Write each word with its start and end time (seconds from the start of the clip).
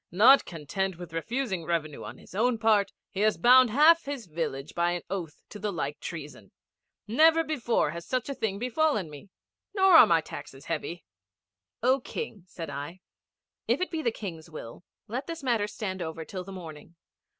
'Not 0.09 0.45
content 0.45 0.97
with 0.97 1.13
refusing 1.13 1.63
revenue 1.63 2.03
on 2.03 2.17
his 2.17 2.33
own 2.33 2.57
part, 2.57 2.91
he 3.11 3.19
has 3.19 3.37
bound 3.37 3.69
half 3.69 4.05
his 4.05 4.25
village 4.25 4.73
by 4.73 4.93
an 4.93 5.03
oath 5.11 5.43
to 5.49 5.59
the 5.59 5.71
like 5.71 5.99
treason. 5.99 6.51
Never 7.07 7.43
before 7.43 7.91
has 7.91 8.07
such 8.07 8.27
a 8.27 8.33
thing 8.33 8.57
befallen 8.57 9.11
me! 9.11 9.29
Nor 9.75 9.95
are 9.95 10.07
my 10.07 10.19
taxes 10.21 10.65
heavy.' 10.65 11.05
'O 11.83 11.99
King,' 11.99 12.45
said 12.47 12.71
I. 12.71 13.01
'If 13.67 13.79
it 13.79 13.91
be 13.91 14.01
the 14.01 14.09
King's 14.09 14.49
will 14.49 14.83
let 15.07 15.27
this 15.27 15.43
matter 15.43 15.67
stand 15.67 16.01
over 16.01 16.25
till 16.25 16.43
the 16.43 16.51
morning. 16.51 16.95